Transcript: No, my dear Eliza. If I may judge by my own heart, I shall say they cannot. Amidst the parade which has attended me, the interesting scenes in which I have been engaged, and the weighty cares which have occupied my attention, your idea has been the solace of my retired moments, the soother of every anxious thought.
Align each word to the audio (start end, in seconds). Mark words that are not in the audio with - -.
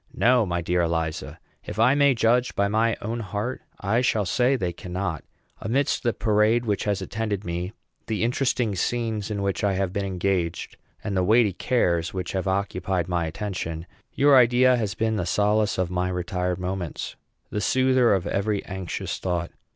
No, 0.15 0.47
my 0.47 0.61
dear 0.63 0.81
Eliza. 0.81 1.37
If 1.63 1.77
I 1.77 1.93
may 1.93 2.15
judge 2.15 2.55
by 2.55 2.67
my 2.67 2.97
own 3.03 3.19
heart, 3.19 3.61
I 3.79 4.01
shall 4.01 4.25
say 4.25 4.55
they 4.55 4.73
cannot. 4.73 5.23
Amidst 5.61 6.01
the 6.01 6.11
parade 6.11 6.65
which 6.65 6.85
has 6.85 7.03
attended 7.03 7.45
me, 7.45 7.71
the 8.07 8.23
interesting 8.23 8.73
scenes 8.75 9.29
in 9.29 9.43
which 9.43 9.63
I 9.63 9.73
have 9.73 9.93
been 9.93 10.03
engaged, 10.03 10.75
and 11.03 11.15
the 11.15 11.23
weighty 11.23 11.53
cares 11.53 12.15
which 12.15 12.31
have 12.31 12.47
occupied 12.47 13.07
my 13.07 13.27
attention, 13.27 13.85
your 14.15 14.35
idea 14.35 14.75
has 14.75 14.95
been 14.95 15.17
the 15.17 15.25
solace 15.27 15.77
of 15.77 15.91
my 15.91 16.09
retired 16.09 16.57
moments, 16.57 17.15
the 17.51 17.61
soother 17.61 18.15
of 18.15 18.25
every 18.25 18.65
anxious 18.65 19.19
thought. 19.19 19.51